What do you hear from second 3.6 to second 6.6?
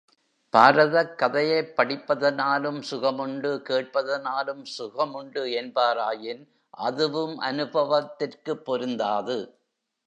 கேட்பதனாலும் சுகமுண்டு என்பாராயின்